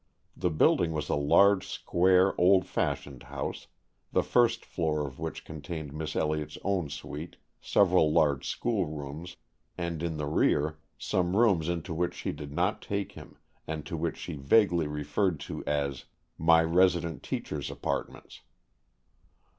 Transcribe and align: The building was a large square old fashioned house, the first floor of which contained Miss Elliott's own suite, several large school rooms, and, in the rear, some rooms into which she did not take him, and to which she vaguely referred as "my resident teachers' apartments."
The 0.35 0.49
building 0.49 0.93
was 0.93 1.09
a 1.09 1.15
large 1.15 1.67
square 1.67 2.33
old 2.41 2.65
fashioned 2.65 3.21
house, 3.21 3.67
the 4.11 4.23
first 4.23 4.65
floor 4.65 5.05
of 5.07 5.19
which 5.19 5.45
contained 5.45 5.93
Miss 5.93 6.15
Elliott's 6.15 6.57
own 6.63 6.89
suite, 6.89 7.35
several 7.61 8.11
large 8.11 8.47
school 8.47 8.87
rooms, 8.87 9.35
and, 9.77 10.01
in 10.01 10.17
the 10.17 10.25
rear, 10.25 10.79
some 10.97 11.37
rooms 11.37 11.69
into 11.69 11.93
which 11.93 12.15
she 12.15 12.31
did 12.31 12.51
not 12.51 12.81
take 12.81 13.11
him, 13.11 13.37
and 13.67 13.85
to 13.85 13.95
which 13.95 14.17
she 14.17 14.33
vaguely 14.33 14.87
referred 14.87 15.39
as 15.67 16.05
"my 16.35 16.63
resident 16.63 17.21
teachers' 17.21 17.69
apartments." 17.69 18.41